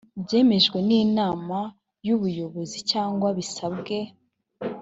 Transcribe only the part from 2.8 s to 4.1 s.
cyangwa bisabwe